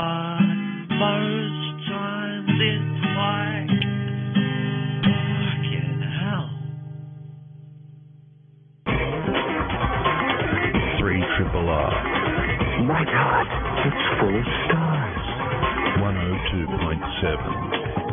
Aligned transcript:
but 0.00 0.96
most 0.96 1.76
times 1.88 2.56
it's 2.56 3.04
like 3.20 3.68
fucking 5.04 6.00
hell. 6.20 6.48
Three 11.00 11.22
triple 11.36 11.68
R. 11.68 11.92
My 12.86 13.04
God, 13.04 13.46
it's 13.86 14.04
full 14.20 14.36
of 14.38 14.44
stars. 14.66 15.26
102.7. 16.00 18.09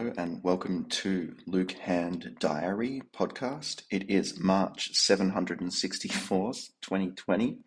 And 0.00 0.42
welcome 0.42 0.86
to 0.86 1.36
Luke 1.46 1.72
Hand 1.72 2.36
Diary 2.40 3.02
podcast. 3.12 3.82
It 3.90 4.08
is 4.08 4.40
March 4.40 4.92
764th, 4.94 6.70
2020. 6.80 7.58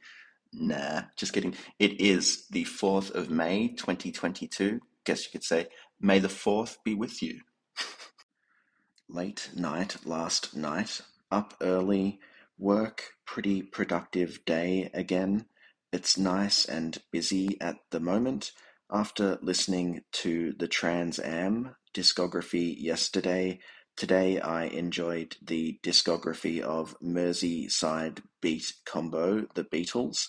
Nah, 0.51 1.03
just 1.15 1.31
kidding. 1.31 1.53
It 1.77 2.01
is 2.01 2.47
the 2.47 2.65
4th 2.65 3.11
of 3.11 3.29
May, 3.29 3.67
2022. 3.67 4.81
Guess 5.05 5.25
you 5.25 5.31
could 5.31 5.43
say, 5.43 5.67
May 6.01 6.17
the 6.17 6.27
4th 6.27 6.77
be 6.83 6.95
with 6.95 7.21
you. 7.21 7.41
Late 9.07 9.51
night 9.55 9.97
last 10.03 10.55
night, 10.55 11.01
up 11.29 11.53
early, 11.61 12.19
work, 12.57 13.11
pretty 13.27 13.61
productive 13.61 14.43
day 14.43 14.89
again. 14.95 15.45
It's 15.91 16.17
nice 16.17 16.65
and 16.65 16.97
busy 17.11 17.61
at 17.61 17.75
the 17.91 17.99
moment. 17.99 18.53
After 18.91 19.39
listening 19.41 20.03
to 20.11 20.53
the 20.53 20.67
Trans 20.67 21.17
Am 21.17 21.75
discography 21.95 22.75
yesterday, 22.77 23.59
today 23.95 24.39
I 24.39 24.65
enjoyed 24.65 25.37
the 25.41 25.79
discography 25.81 26.59
of 26.61 26.95
Merseyside 27.01 28.21
Beat 28.41 28.73
Combo, 28.85 29.47
the 29.55 29.63
Beatles. 29.63 30.27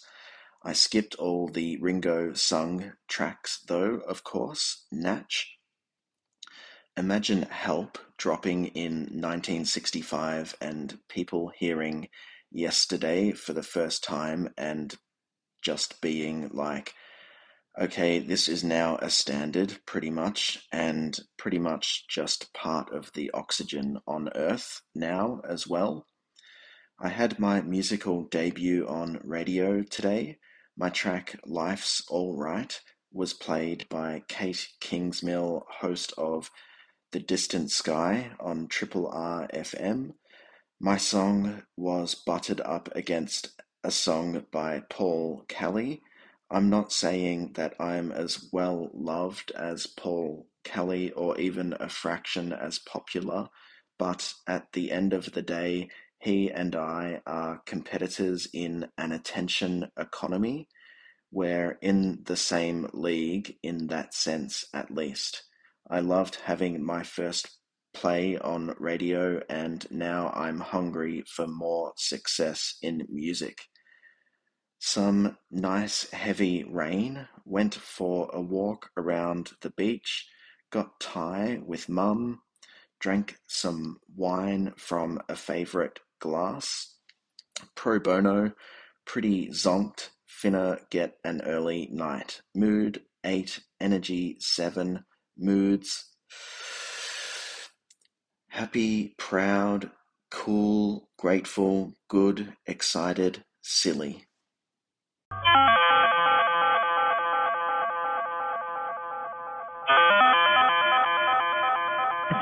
I 0.62 0.73
skipped 0.73 1.17
all 1.17 1.48
the 1.48 1.79
Ringo 1.81 2.33
sung 2.34 2.92
tracks 3.09 3.61
though, 3.67 4.01
of 4.06 4.23
course, 4.23 4.86
Natch. 4.91 5.59
Imagine 6.97 7.42
Help 7.42 7.98
dropping 8.17 8.67
in 8.67 8.92
1965 9.11 10.57
and 10.61 11.01
people 11.09 11.51
hearing 11.59 12.09
yesterday 12.53 13.33
for 13.33 13.53
the 13.53 13.64
first 13.64 14.05
time 14.05 14.55
and 14.57 14.95
just 15.61 16.01
being 16.01 16.51
like, 16.53 16.95
okay, 17.80 18.19
this 18.19 18.48
is 18.48 18.62
now 18.62 18.97
a 19.03 19.11
standard 19.11 19.78
pretty 19.86 20.11
much, 20.11 20.67
and 20.72 21.19
pretty 21.36 21.58
much 21.58 22.06
just 22.08 22.53
part 22.55 22.92
of 22.92 23.11
the 23.14 23.30
oxygen 23.33 23.98
on 24.06 24.28
Earth 24.34 24.83
now 24.94 25.41
as 25.48 25.67
well. 25.67 26.06
I 27.00 27.08
had 27.08 27.39
my 27.41 27.61
musical 27.61 28.25
debut 28.25 28.86
on 28.86 29.20
radio 29.25 29.83
today. 29.83 30.39
My 30.77 30.91
track 30.91 31.36
Life's 31.45 32.02
Alright 32.08 32.80
was 33.12 33.33
played 33.33 33.89
by 33.89 34.22
Kate 34.28 34.69
Kingsmill, 34.80 35.62
host 35.80 36.12
of 36.17 36.50
The 37.12 37.20
Distant 37.20 37.70
Sky 37.70 38.30
on 38.39 38.69
Triple 38.69 39.08
R 39.08 39.48
FM. 39.52 40.14
My 40.80 40.97
song 40.97 41.62
was 41.77 42.14
butted 42.14 42.61
up 42.61 42.89
against 42.95 43.61
a 43.83 43.91
song 43.91 44.47
by 44.52 44.83
Paul 44.89 45.45
Kelly. 45.48 46.02
I'm 46.50 46.70
not 46.70 46.92
saying 46.92 47.53
that 47.55 47.75
I'm 47.81 48.12
as 48.12 48.48
well 48.53 48.91
loved 48.92 49.50
as 49.53 49.87
Paul 49.87 50.47
Kelly 50.64 51.11
or 51.12 51.39
even 51.39 51.75
a 51.81 51.89
fraction 51.89 52.53
as 52.53 52.78
popular, 52.78 53.48
but 53.98 54.33
at 54.47 54.73
the 54.73 54.92
end 54.92 55.12
of 55.12 55.33
the 55.33 55.42
day, 55.42 55.89
he 56.19 56.51
and 56.51 56.75
I 56.77 57.20
are 57.27 57.62
competitors 57.67 58.48
in 58.52 58.89
an 58.96 59.13
attention 59.13 59.89
economy. 59.98 60.69
We're 61.30 61.79
in 61.83 62.23
the 62.24 62.36
same 62.36 62.89
league 62.92 63.57
in 63.63 63.89
that 63.89 64.14
sense, 64.14 64.64
at 64.73 64.90
least. 64.90 65.45
I 65.90 66.01
loved 66.01 66.36
having 66.45 66.85
my 66.85 67.02
first 67.02 67.58
play 67.92 68.39
on 68.39 68.74
radio, 68.79 69.40
and 69.48 69.86
now 69.90 70.30
I'm 70.35 70.61
hungry 70.61 71.24
for 71.27 71.46
more 71.46 71.92
success 71.96 72.77
in 72.83 73.07
music. 73.11 73.58
Some 74.86 75.39
nice 75.50 76.11
heavy 76.11 76.62
rain, 76.62 77.27
went 77.46 77.74
for 77.74 78.28
a 78.34 78.40
walk 78.42 78.90
around 78.98 79.52
the 79.62 79.70
beach, 79.70 80.28
got 80.70 81.00
Thai 81.00 81.61
with 81.64 81.89
mum, 81.89 82.42
drank 83.00 83.39
some 83.46 83.98
wine 84.14 84.74
from 84.77 85.22
a 85.27 85.36
favourite 85.36 86.00
glass. 86.20 86.98
Pro 87.74 87.98
bono, 87.98 88.52
pretty 89.06 89.48
zonked, 89.48 90.11
finna 90.28 90.78
get 90.90 91.16
an 91.24 91.40
early 91.46 91.89
night. 91.90 92.42
Mood 92.55 93.02
8, 93.24 93.61
energy 93.80 94.36
7, 94.39 95.02
moods 95.39 96.14
happy, 98.48 99.14
proud, 99.18 99.90
cool, 100.30 101.08
grateful, 101.18 101.95
good, 102.06 102.55
excited, 102.66 103.45
silly. 103.62 104.27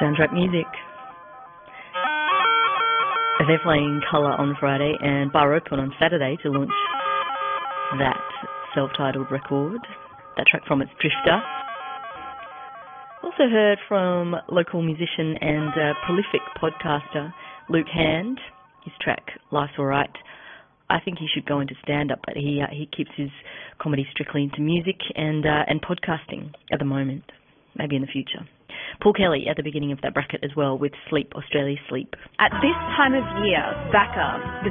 Soundtrack 0.02 0.32
music. 0.32 0.66
They're 3.46 3.58
playing 3.62 4.00
Colour 4.10 4.32
on 4.32 4.56
Friday 4.58 4.94
and 5.00 5.32
Bar 5.32 5.54
Open 5.54 5.78
on 5.78 5.92
Saturday 6.00 6.36
to 6.42 6.50
launch 6.50 6.70
that 7.98 8.20
self-titled 8.74 9.30
record. 9.30 9.80
That 10.36 10.46
track 10.46 10.62
from 10.66 10.80
its 10.80 10.90
Drifter. 11.00 11.42
Also 13.22 13.50
heard 13.50 13.78
from 13.88 14.34
local 14.48 14.82
musician 14.82 15.36
and 15.40 15.70
uh, 15.70 15.94
prolific 16.06 16.40
podcaster 16.60 17.32
Luke 17.68 17.86
Hand. 17.92 18.40
His 18.84 18.94
track 19.00 19.38
Life's 19.50 19.74
Alright. 19.78 20.10
I 20.92 21.00
think 21.00 21.18
he 21.18 21.26
should 21.32 21.46
go 21.46 21.60
into 21.60 21.74
stand-up, 21.82 22.20
but 22.24 22.36
he 22.36 22.60
uh, 22.62 22.68
he 22.70 22.86
keeps 22.86 23.10
his 23.16 23.30
comedy 23.80 24.06
strictly 24.12 24.42
into 24.44 24.60
music 24.60 25.00
and 25.14 25.44
uh, 25.46 25.64
and 25.66 25.80
podcasting 25.82 26.52
at 26.70 26.78
the 26.78 26.84
moment. 26.84 27.24
Maybe 27.74 27.96
in 27.96 28.02
the 28.02 28.08
future. 28.08 28.46
Paul 29.00 29.14
Kelly 29.14 29.46
at 29.48 29.56
the 29.56 29.62
beginning 29.62 29.92
of 29.92 30.00
that 30.02 30.14
bracket 30.14 30.44
as 30.44 30.50
well 30.56 30.76
with 30.76 30.92
Sleep 31.08 31.32
Australia 31.34 31.76
Sleep. 31.88 32.14
At 32.38 32.52
this 32.60 32.76
time 32.96 33.14
of 33.14 33.24
year, 33.44 33.64
Backer, 33.90 34.62